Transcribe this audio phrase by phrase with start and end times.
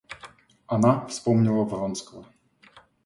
[0.65, 2.25] Она вспомнила Вронского.